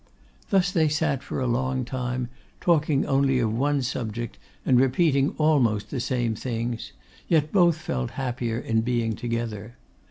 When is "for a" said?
1.21-1.45